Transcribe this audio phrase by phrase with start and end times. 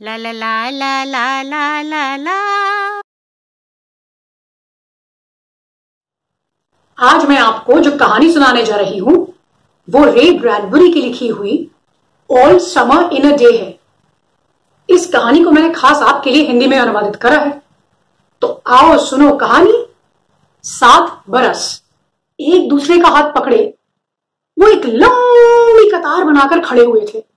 [0.00, 2.36] La la la la la la la la.
[6.98, 9.14] आज मैं आपको जो कहानी सुनाने जा रही हूँ,
[9.88, 11.54] वो रे ब्रैडबरी की लिखी हुई
[12.30, 13.78] all summer in a day है।
[14.88, 17.60] इस कहानी को मैंने खास आपके लिए हिंदी में अनुवादित करा है।
[18.42, 19.84] तो आओ सुनो कहानी,
[20.64, 21.82] सात बरस।
[22.40, 23.66] एक दूसरे का हाथ पकड़े,
[24.56, 27.30] वो एक लंबी कतार बनाकर खड़े हुए थे।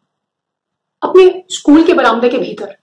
[1.16, 2.77] अपने स्कूल के बरामदे के भीतर।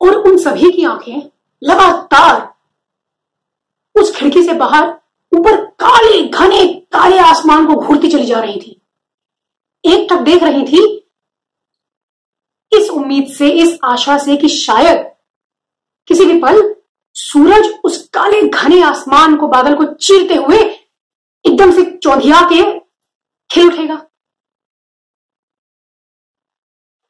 [0.00, 1.22] और उन सभी की आँखें
[1.62, 2.54] लगातार
[4.00, 4.88] उस खिड़की से बाहर,
[5.32, 8.82] ऊपर काले, घने, काले आसमान को घूरती चली जा रही थी।
[9.84, 10.94] एक तक देख रही थी
[12.72, 15.06] इस उम्मीद से, इस आशा से कि शायद
[16.08, 16.74] किसी भी पल
[17.14, 20.58] सूरज उस काले, घने आसमान को बादल को चीरते हुए
[21.46, 22.78] एकदम से चौधिया के
[23.50, 24.07] खिल उठेगा।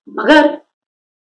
[0.09, 0.47] मगर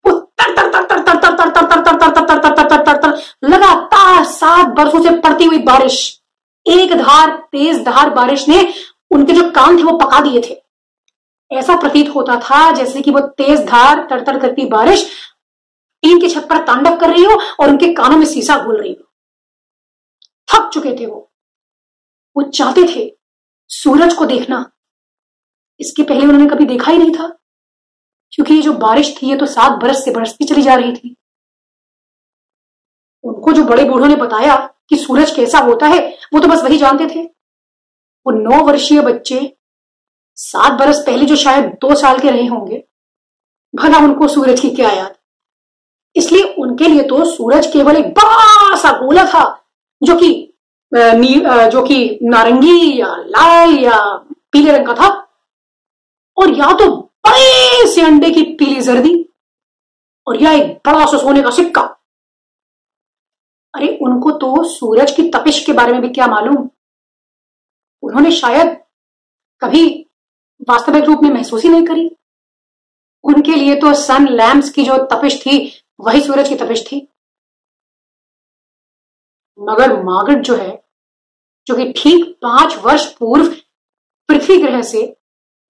[0.05, 2.97] तर तर तर तर तर तर तर तर तर तर तर तर तर तर तर
[2.99, 5.99] तर लगातार सात बरसों से पड़ती हुई बारिश
[6.67, 8.63] एक धार तेज धार बारिश ने
[9.11, 10.57] उनके जो कान थे वो पका दिए थे
[11.51, 15.05] ऐसा प्रतीत होता था जैसे कि वो तेज धार तर करती बारिश
[16.03, 19.07] टीन छत पर तांडव कर रही हो और उनके कानों में सीसा घोल रही हो
[20.49, 21.27] थक चुके थे वो
[22.37, 23.11] वो चाहते थे
[23.71, 24.65] सूरज को देखना
[25.81, 27.29] इसके पहले उन्होंने कभी देखा ही नहीं था
[28.33, 31.17] क्योंकि ये जो बारिश थी, ये तो सात बरस से बरसती चली जा रही थी।
[33.25, 34.57] उनको जो बड़े बूढ़ों ने बताया
[34.91, 35.99] कि सूरज कैसा होता है,
[36.35, 37.23] वो तो बस वही जानते थे।
[38.27, 39.57] वो नौ वर्षीय बच्चे
[40.39, 42.83] सात बरस पहले जो शायद दो साल के रहे होंगे,
[43.75, 45.15] भला उनको सूरज की क्या याद।
[46.17, 49.45] इसलिए उनके लिए तो सूरज केवल एक बड़ा सा गोला था,
[50.03, 50.47] जो कि
[50.93, 53.99] जो कि नारंगी या लाल या
[54.53, 55.09] पीले रंग का था।
[56.37, 59.29] और या तो बड़े से अंडे की पीली जर्दी
[60.27, 61.83] और यह एक बड़ा सा सोने का सिक्का।
[63.75, 66.71] अरे, उनको तो सूरज की तपिश के बारे में भी क्या मालूम?
[68.03, 68.85] उन्होंने शायद
[69.61, 70.07] कभी
[70.69, 72.17] वास्तविक रूप में महसूस ही नहीं करी।
[73.25, 77.09] उनके लिए तो सन लैम्प्स की जो तपिश थी, वही सूरज की तपिश थी।
[79.61, 80.85] मगर मार्गरेट जो है,
[81.67, 83.55] जो कि ठीक पाँच वर्ष पूर्व
[84.29, 85.20] पृथ्वी ग्रह से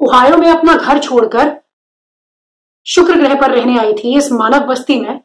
[0.00, 1.56] ओहायो में अपना घर छोड़कर
[2.86, 5.20] शुक्र ग्रह पर रहने आई थी इस मानव बस्ती में।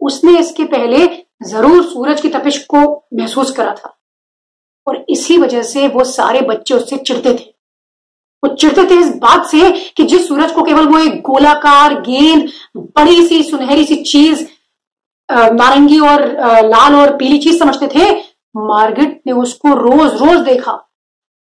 [0.00, 1.06] उसने इसके पहले
[1.42, 2.80] ज़रूर सूरज की तपिश को
[3.14, 3.96] महसूस करा था
[4.86, 7.48] और इसी वजह से वो सारे बच्चे उससे चिढ़ते थे।
[8.42, 12.48] वो चिढ़ते थे इस बात से कि जिस सूरज को केवल वो एक गोलाकार गेंद
[12.76, 14.46] बड़ी सी सुनहरी सी चीज़
[15.28, 16.26] नारंगी और
[16.66, 18.10] लाल और पीली चीज़ समझते थे
[18.56, 20.72] मार्गेट ने उसको रोज रोज देखा।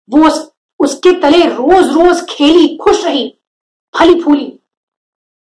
[0.09, 0.51] वो उस,
[0.81, 3.29] उसके तले रोज रोज खेली, खुश रही
[3.93, 4.59] फली फूली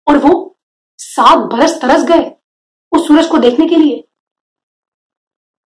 [0.09, 0.59] और वो
[0.99, 2.31] सात बरस तरस गए
[2.93, 4.05] उस सूरज को देखने के लिए।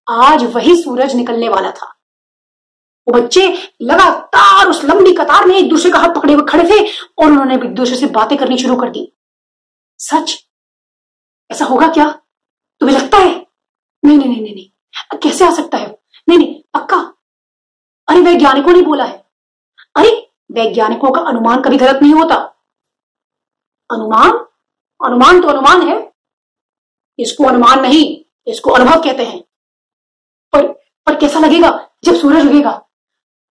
[0.07, 1.87] आज वही सूरज निकलने वाला था।
[3.07, 3.47] वो बच्चे
[3.81, 7.55] लगातार उस लंबी कतार में एक दूसरे का हाथ पकड़े हुए खड़े थे और उन्होंने
[7.55, 9.11] एक दूसरे से बातें करनी शुरू कर दी।
[9.99, 10.37] सच?
[11.51, 12.09] ऐसा होगा क्या?
[12.81, 13.35] तुम्हें लगता है?
[14.05, 15.87] नहीं नहीं नहीं नहीं कैसे आ सकता है
[16.29, 16.97] नहीं नहीं, पक्का?
[18.07, 19.28] अरे वैज्ञानिकों ने बोला है।
[19.95, 22.35] अरे, वैज्ञानिकों का अनुमान कभी गलत नहीं होता।
[23.89, 24.31] अनुमान?
[25.05, 26.13] अनुमान तो अनुमान है।
[27.19, 29.41] इसको अनुमान नहीं, इसको अनुभव कहते हैं।
[30.53, 30.67] पर
[31.07, 32.85] पर कैसा लगेगा जब सूरज उगेगा?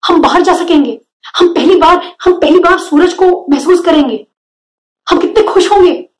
[0.02, 1.00] हम बाहर जा सकेंगे।
[1.38, 4.26] हम पहली बार, हम पहली बार सूरज को महसूस करेंगे।
[5.10, 6.10] हम कितने खुश होंगे।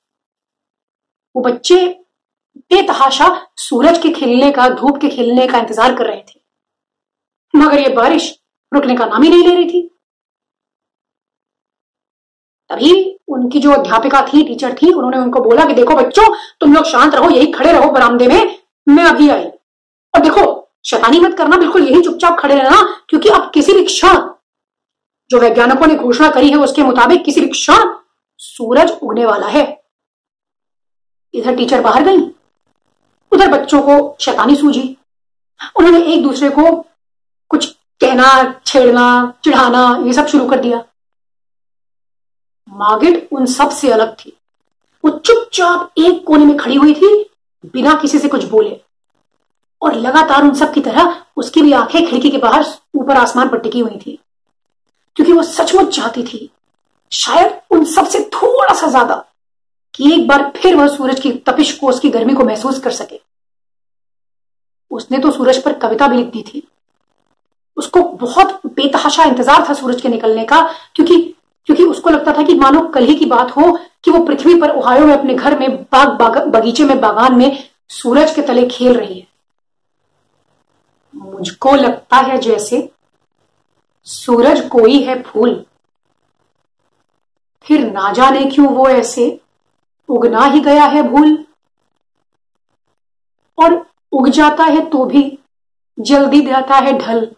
[1.36, 2.04] वो बच्चे
[2.58, 6.40] बेतहाशा सूरज के खिलने का, धूप के खिलने का इंतज़ार कर रहे थे।
[7.56, 8.40] मगर ये बारिश
[8.72, 9.97] रुकने का नाम ही नहीं ले रही थी।
[12.70, 16.84] तभी उनकी जो अध्यापिका थी टीचर थी, उन्होंने उनको बोला कि देखो बच्चों, तुम लोग
[16.84, 18.58] शांत रहो, यही खड़े रहो बरामदे में,
[18.88, 19.44] मैं अभी आई।
[20.14, 24.28] और देखो, शैतानी मत करना, बिल्कुल यही चुपचाप खड़े रहना, क्योंकि अब किसी भी क्षण
[25.30, 27.94] जो वैज्ञानिकों ने घोषणा करी है, उसके मुताबिक किसी भी क्षण
[28.40, 29.64] सूरज उगने वाला है।
[31.34, 32.20] इधर टीचर बाहर गई,
[33.32, 34.96] उधर बच्चों को शैतानी सूझी।
[35.76, 36.70] उन्होंने एक दूसरे को
[37.50, 37.66] कुछ
[38.00, 40.84] कहना, छेड़ना, चिढ़ाना, ये सब शुरू कर दिया।
[42.68, 44.32] मागिट उन सबसे अलग थी।
[45.04, 47.30] वो चुपचाप एक कोने में खड़ी हुई थी,
[47.64, 48.80] बिना किसी से कुछ बोले।
[49.82, 53.58] और लगातार उन सब की तरह उसकी भी आँखें खिड़की के बाहर ऊपर आसमान पर
[53.58, 54.18] टिकी हुई थी।
[55.16, 56.50] क्योंकि वो सचमुच चाहती थी,
[57.12, 59.24] शायद उन सबसे थोड़ा सा ज़्यादा,
[59.94, 63.20] कि एक बार फिर वह सूरज की तपिश को उसकी गर्मी को महसूस कर सके।
[64.90, 66.66] उसने तो सूरज पर कविता भी लिख दी थी।
[67.76, 70.60] उसको बहुत बेतहाशा इंतज़ार था सूरज के निकलने का,
[70.94, 71.34] क्योंकि
[71.68, 73.70] क्योंकि उसको लगता था कि मानो कल ही की बात हो
[74.04, 77.64] कि वो पृथ्वी पर ओहायो में अपने घर में बाग, बाग बगीचे में बागान में
[77.88, 79.26] सूरज के तले खेल रही है।
[81.14, 82.90] मुझको लगता है जैसे
[84.06, 85.64] सूरज कोई है फूल।
[87.66, 89.28] फिर ना जाने क्यों वो ऐसे
[90.08, 91.44] उगना ही गया है भूल।
[93.58, 95.38] और उग जाता है तो भी
[95.98, 97.30] जल्दी जाता है ढल।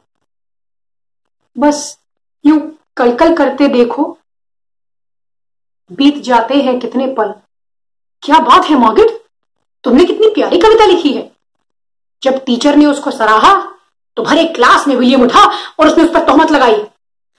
[1.56, 1.98] बस
[2.44, 2.60] यूँ
[2.96, 4.16] कलकल करते देखो
[5.90, 7.32] बीत जाते हैं कितने पल।
[8.22, 9.20] क्या बात है, मॉगिट?
[9.84, 11.30] तुमने कितनी प्यारी कविता लिखी है।
[12.22, 13.54] जब टीचर ने उसको सराहा
[14.16, 15.44] तो भरे क्लास में विलियम उठा
[15.80, 16.74] और उसने उस पर तोहमत लगाई।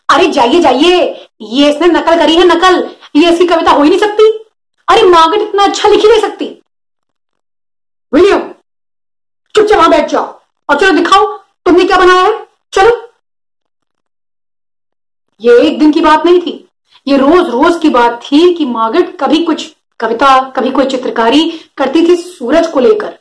[0.09, 3.99] अरे जाइए जाइए, ये इसने नकल करी है, नकल। ये इसकी कविता हो ही नहीं
[3.99, 4.29] सकती।
[4.87, 6.45] अरे मार्गट इतना अच्छा लिख ही नहीं सकती।
[8.13, 8.49] विलियम,
[9.55, 10.25] चुपचाप वहाँ बैठ जाओ
[10.69, 11.25] और चलो दिखाओ
[11.65, 12.95] तुमने क्या बनाया है। चलो।
[15.41, 16.67] ये एक दिन की बात नहीं थी।
[17.07, 22.07] ये रोज रोज की बात थी कि मार्गट कभी कुछ कविता, कभी कोई चित्रकारी करती
[22.07, 23.17] थी सूरज को लेकर,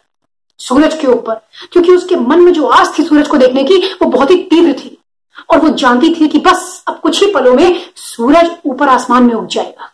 [0.61, 1.35] सूरज के ऊपर।
[1.73, 4.73] क्योंकि उसके मन में जो आस थी सूरज को देखने की, वो बहुत ही तीव्र
[4.75, 4.97] थी।
[5.50, 9.35] और वो जानती थी कि बस अब कुछ ही पलों में सूरज ऊपर आसमान में
[9.35, 9.91] उग जाएगा।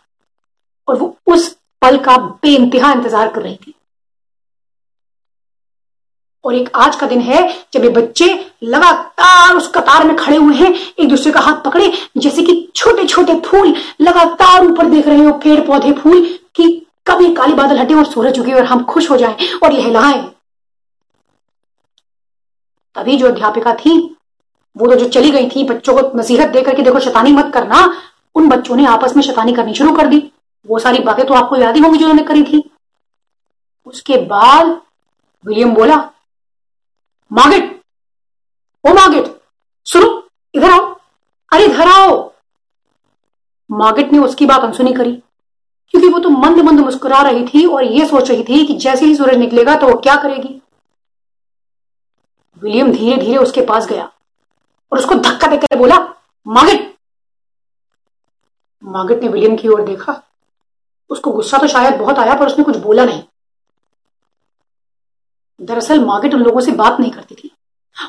[0.89, 1.49] और वो उस
[1.83, 3.75] पल का बेइंतहा इंतज़ार कर रही थी।
[6.47, 8.27] और एक आज का दिन है जब ये बच्चे
[8.65, 13.05] लगातार उस कतार में खड़े हुए हैं, एक दूसरे का हाथ पकड़े, जैसे कि छोटे
[13.05, 17.95] छोटे फूल लगातार ऊपर देख रहे हो पेड़ पौधे फूल, कि कभी काली बादल हटे
[17.95, 20.23] और सूरज उगे और हम खुश हो जाएँ और लहलाएँ
[22.97, 23.99] तभी जो अध्यापिका थी,
[24.77, 28.03] वो तो जो चली गई थी, बच्चों को नसीहत देकर के देखो, शैतानी मत करना,
[28.35, 30.23] उन बच्चों ने आपस में शैतानी करनी शुरू कर दी।
[30.69, 32.63] वो सारी बातें तो आपको याद ही होंगी जो उन्होंने करी थी।
[33.87, 34.67] उसके बाद
[35.45, 35.97] विलियम बोला
[37.31, 37.81] मार्गेट
[38.85, 39.27] ओ मार्गेट
[39.87, 40.95] सुनो, इधर आओ।
[41.53, 42.15] अरे, इधर आओ।
[43.71, 45.13] मार्गेट ने उसकी बात अनसुनी करी,
[45.95, 49.07] क्योंकि वो तो मंद मंद मुस्कुरा रही थी और ये सोच रही थी कि जैसे
[49.07, 50.61] ही सूरज निकलेगा तो वो क्या करेगी।
[52.63, 54.11] विलियम धीरे धीरे उसके पास गया
[54.93, 55.99] और उसको धक्का देकर बोला
[56.47, 56.95] मार्गेट
[58.83, 60.23] मार्गेट ने विलियम की ओर देखा।
[61.11, 63.23] उसको गुस्सा तो शायद बहुत आया, पर उसने कुछ बोला नहीं।
[65.67, 67.57] दरअसल मार्गेट उन लोगों से बात नहीं करती थी।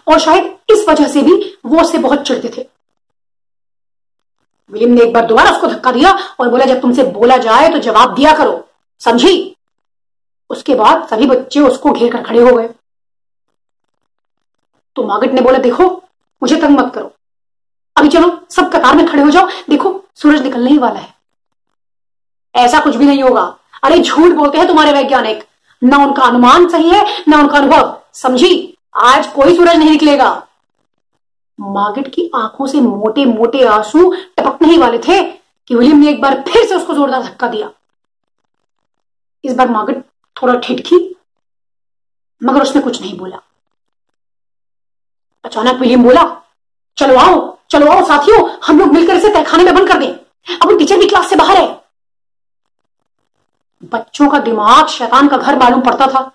[0.07, 2.69] और शायद इस वजह से भी वो उससे बहुत चिढ़ते थे।
[4.71, 7.77] विलियम ने एक बार दोबारा उसको धक्का दिया और बोला, जब तुमसे बोला जाए तो
[7.77, 8.69] जवाब दिया करो।
[9.00, 9.56] समझी?
[10.50, 12.69] उसके बाद सभी बच्चे उसको घेर कर खड़े हो गए।
[14.95, 16.04] तो मार्गेट ने बोला, देखो,
[16.44, 17.13] मुझे तंग मत करो।
[17.98, 21.15] अभी चलो, सब कतार में खड़े हो जाओ। देखो, सूरज निकलने ही वाला है।
[22.56, 25.46] ऐसा कुछ भी नहीं होगा। अरे झूठ बोलते हैं तुम्हारे वैज्ञानिक।
[25.81, 28.77] ना उनका अनुमान सही है, ना उनका अनुभव। समझी?
[28.95, 30.31] आज कोई सूरज नहीं निकलेगा।
[31.59, 36.21] मार्गेट की आँखों से मोटे मोटे आँसू टपकने ही वाले थे कि विलियम ने एक
[36.21, 37.69] बार फिर से उसको जोरदार धक्का दिया।
[39.44, 40.03] इस बार मार्गेट
[40.35, 41.15] थोड़ा ठिठकी,
[42.41, 43.39] मगर उसने कुछ नहीं बोला।
[45.45, 46.23] अचानक विलियम बोला,
[46.97, 50.12] चलो आओ चलो आओ साथियों, हम लोग मिलकर इसे तहखाने में बंद कर दें।
[50.56, 51.76] अब टीचर भी क्लास से बाहर है।
[53.83, 56.31] बच्चों का दिमाग शैतान का घर मालूम पड़ता था।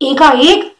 [0.00, 0.70] एकाएक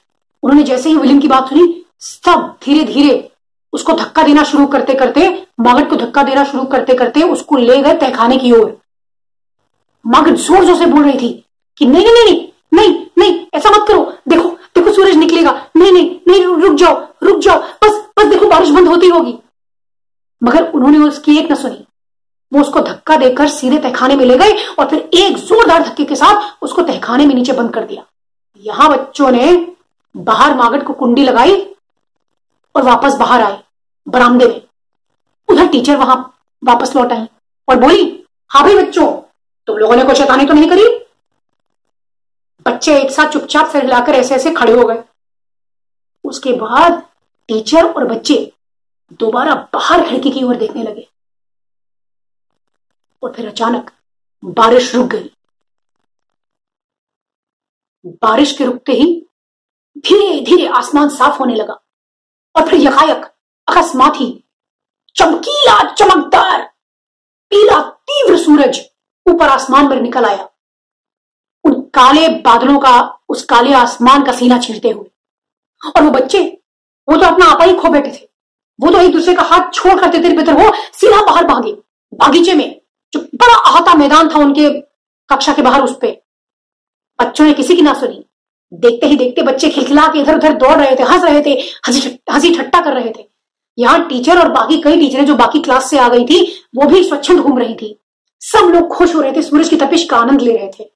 [0.42, 3.30] उन्होंने जैसे ही विलियम की बात सुनी, सब धीरे धीरे
[3.72, 5.28] उसको धक्का देना शुरू करते करते
[5.60, 8.78] मागट को धक्का देना शुरू करते करते उसको ले गए तहखाने की ओर।
[10.04, 11.32] मागट ज़ोर ज़ोर से बोल रही थी
[11.80, 16.10] कि नहीं नहीं नहीं नहीं नहीं, ऐसा मत करो। देखो देखो सूरज निकलेगा। नहीं नहीं
[16.28, 19.38] नहीं, रुक जाओ रुक जाओ। बस बस देखो बारिश बंद होती होगी।
[20.42, 21.84] मगर उन्होंने उसकी एक न सुनी।
[22.52, 26.16] वो उसको धक्का देकर सीधे तहखाने में ले गए और फिर एक जोरदार धक्के के
[26.16, 28.04] साथ उसको तहखाने में नीचे बंद कर दिया।
[28.64, 29.54] यहाँ बच्चों ने
[30.14, 31.54] बाहर मागट को कुंडी लगाई
[32.74, 33.58] और वापस बाहर आए,
[34.06, 34.60] बरामदे में।
[35.48, 36.16] उधर टीचर वहाँ
[36.62, 37.26] वापस लौट आई
[37.68, 39.06] और बोली हाँ भाई बच्चों,
[39.68, 40.86] तुम लोगों ने कुछ शैतानी तो नहीं करी?
[42.66, 45.02] बच्चे एक साथ चुपचाप सिर हिलाकर ऐसे ऐसे खड़े हो गए।
[46.24, 47.02] उसके बाद
[47.48, 48.36] टीचर और बच्चे
[49.20, 51.06] दोबारा बाहर खिड़की की ओर देखने लगे।
[53.22, 53.90] और फिर अचानक
[54.44, 55.30] बारिश रुक गई।
[58.06, 59.26] बारिश के रुकते ही
[59.98, 61.74] धीरे धीरे आसमान साफ़ होने लगा
[62.56, 63.24] और फिर यकायक
[63.68, 64.44] अकस्मात ही
[65.16, 66.62] चमकीला, चमकदार,
[67.50, 68.80] पीला, तीव्र सूरज
[69.26, 70.48] ऊपर आसमान पर निकल आया।
[71.64, 75.10] उन काले बादलों का, उस काले आसमान का सीना छीनते हुए।
[75.96, 76.62] और वो बच्चे,
[77.08, 78.28] वो तो अपना आपा ही खो बैठे थे।
[78.80, 81.72] वो तो एक दूसरे का हाथ छोड़ कर तेरे बेहतर हो, सीधा बाहर भागे,
[82.14, 82.79] बागीचे में।
[83.12, 84.70] जो बड़ा आहता मैदान था उनके
[85.30, 86.10] कक्षा के बाहर उस पे।
[87.20, 88.24] बच्चों ने किसी की ना सुनी।
[88.72, 91.60] देखते ही देखते बच्चे खिलखिला के इधर उधर दौड़ रहे थे, हंस रहे थे,
[92.32, 93.28] हँसी ठट्टा कर रहे थे।
[93.78, 96.44] यहाँ टीचर और बाकी कई टीचरें जो बाकी क्लास से आ गई थी,
[96.76, 97.96] वो भी स्वच्छंद घूम रही थी।
[98.40, 100.90] सब लोग खुश हो रहे थे, सूरज की तपिश का आनंद ले रहे थे।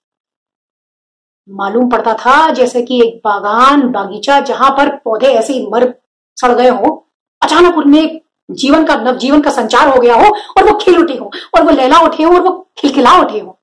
[1.48, 5.94] मालूम पड़ता था जैसे कि एक बागान, बागीचा जहाँ पर पौधे ऐसे मर
[6.36, 7.08] सड़ गए हो।
[7.42, 11.16] अचानक उनमें जीवन का नव जीवन का संचार हो गया हो और वो खिल उठे
[11.16, 13.58] हो और वो लैला उठे हो और वो खिलखिला उठे हो।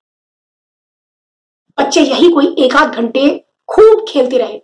[1.77, 3.29] बच्चे यही कोई एक आध घंटे
[3.69, 4.61] खूब खेलते रहे।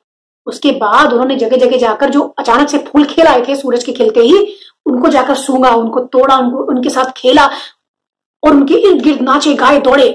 [0.47, 3.91] उसके बाद उन्होंने जगह जगह जाकर जो अचानक से फूल खेल आए थे सूरज के
[3.93, 4.55] खिलते ही,
[4.86, 9.79] उनको जाकर सूँगा उनको तोड़ा, उनको उनके साथ खेला और उनके इर्द गिर्द नाचे, गाए,
[9.79, 10.09] दौड़े।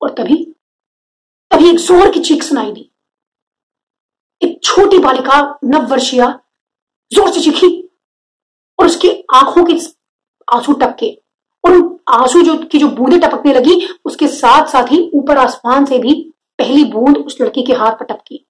[0.00, 0.36] और तभी
[1.50, 2.90] तभी एक ज़ोर की चीख सुनाई दी।
[4.42, 6.22] एक छोटी बालिका नव वर्षीय
[7.12, 7.68] ज़ोर से चीखी
[8.84, 9.72] और उसकी आँखों के
[10.52, 11.22] आँसू टपके।
[11.64, 15.98] और आँसू जो की जो बूंदे टपकने लगी, उसके साथ साथ ही ऊपर आसमान से
[15.98, 16.14] भी
[16.58, 18.46] पहली बूंद उस लड़की के हाथ पर टपकी।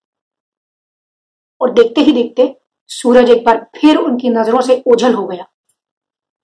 [1.60, 5.46] और देखते ही देखते सूरज एक बार फिर उनकी नज़रों से ओझल हो गया।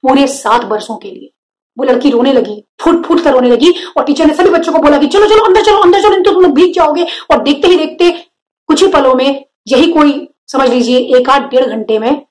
[0.04, 1.32] पूरे सात बरसों के लिए।
[1.78, 4.78] वो लड़की रोने लगी फुट फुट कर रोने लगी और टीचर ने सभी बच्चों को
[4.78, 7.76] बोला कि चलो चलो, अंदर चलो अंदर चलो, तुम लोग भीग जाओगे। और देखते ही
[7.76, 8.10] देखते
[8.66, 12.29] कुछ ही पलों में, यही कोई, समझ लीजिए, एक आध डेढ़ घंटे में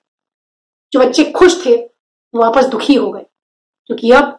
[0.94, 1.76] जो बच्चे खुश थे
[2.34, 3.26] वापस दुखी हो गए।
[3.86, 4.36] क्योंकि अब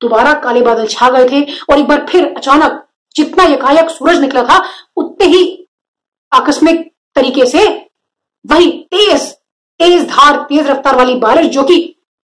[0.00, 2.84] दोबारा काले बादल छा गए थे और एक बार फिर अचानक
[3.16, 4.64] जितना यकायक सूरज निकला था,
[4.96, 5.68] उतने ही
[6.32, 7.66] आकस्मिक तरीके से
[8.46, 9.34] वही तेज
[9.80, 11.76] तेज धार, तेज रफ्तार वाली बारिश जो कि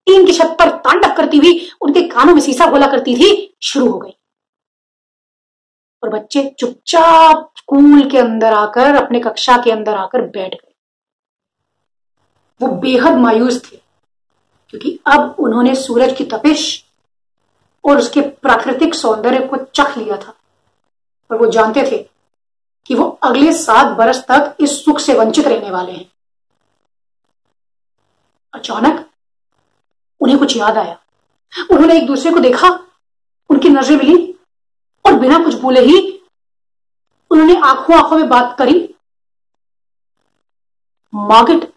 [0.07, 3.89] टीन की छत पर तांडव करती हुई उनके कानों में शीशा बोला करती थी, शुरू
[3.89, 4.11] हो गई।
[6.03, 10.74] और बच्चे चुपचाप स्कूल के अंदर आकर, अपने कक्षा के अंदर आकर बैठ गए।
[12.61, 13.77] वो बेहद मायूस थे,
[14.71, 16.85] क्योंकि अब उन्होंने सूरज की तपिश
[17.85, 20.35] और उसके प्राकृतिक सौंदर्य को चख लिया था।
[21.31, 21.99] और वो जानते थे
[22.87, 26.11] कि वो अगले सात बरस तक इस सुख से वंचित रहने वाले हैं।
[28.55, 29.05] अचानक
[30.21, 30.99] उन्हें कुछ याद आया।
[31.71, 32.69] उन्होंने एक दूसरे को देखा,
[33.51, 34.35] उनकी नज़रें मिली
[35.05, 36.01] और बिना कुछ बोले ही
[37.31, 38.95] उन्होंने आँखों आँखों में बात करी।
[41.13, 41.73] मार्गेट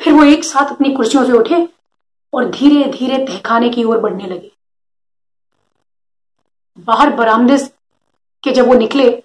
[0.00, 1.68] फिर वो एक साथ अपनी कुर्सियों से उठे
[2.32, 4.50] और धीरे धीरे तहखाने की ओर बढ़ने लगे।
[6.78, 7.58] बाहर बरामदे
[8.44, 9.22] के जब वो निकले,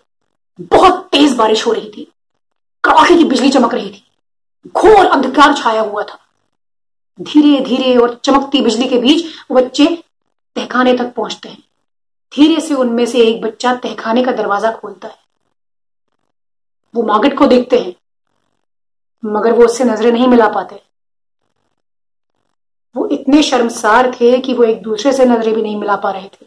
[0.60, 2.12] बहुत तेज बारिश हो रही थी।
[2.84, 4.04] कड़ाके की बिजली चमक रही थी।
[4.76, 6.20] घोर अंधकार छाया हुआ था।
[7.22, 10.04] धीरे धीरे और चमकती बिजली के बीच बच्चे
[10.56, 11.64] तहखाने तक पहुँचते हैं।
[12.36, 15.18] धीरे से उनमें से एक बच्चा तहखाने का दरवाज़ा खोलता है।
[16.96, 17.94] वो मागट को देखते हैं।
[19.26, 20.82] मगर वो उससे नज़रें नहीं मिला पाते।
[22.96, 26.28] वो इतने शर्मसार थे कि वो एक दूसरे से नज़रें भी नहीं मिला पा रहे
[26.28, 26.46] थे।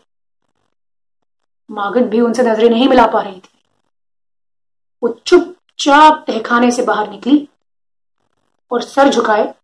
[1.70, 3.58] मागट भी उनसे नज़रें नहीं मिला पा रही थी।
[5.02, 7.48] वो चुपचाप तहखाने से बाहर निकली
[8.70, 9.54] और सर झुकाए,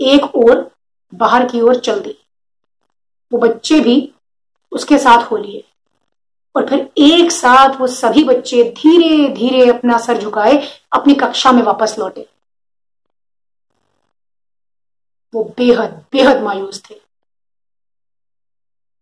[0.00, 0.70] एक ओर
[1.12, 2.16] बाहर की ओर चल दी।
[3.32, 4.12] वो बच्चे भी
[4.72, 5.64] उसके साथ हो लिए
[6.54, 11.62] और फिर एक साथ वो सभी बच्चे धीरे धीरे अपना सर झुकाए, अपनी कक्षा में
[11.62, 12.26] वापस लौटे।
[15.34, 16.94] वो बेहद बेहद मायूस थे।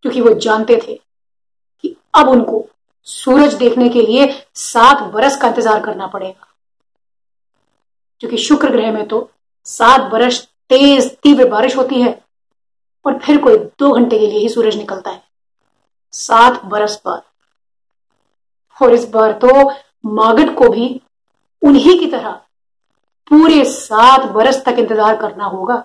[0.05, 0.95] क्योंकि वो जानते थे
[1.85, 2.65] कि अब उनको
[3.07, 6.47] सूरज देखने के लिए सात बरस का इंतज़ार करना पड़ेगा।
[8.21, 9.29] क्योंकि शुक्र ग्रह में तो
[9.67, 12.21] सात बरस तेज, तीव्र बारिश होती है
[13.05, 15.23] और फिर कोई दो घंटे के लिए ही सूरज निकलता है।
[16.15, 17.23] सात बरस बाद।
[18.81, 19.71] और इस बार तो
[20.07, 20.89] मागट को भी
[21.62, 22.31] उन्हीं की तरह
[23.31, 25.85] पूरे सात बरस तक इंतज़ार करना होगा।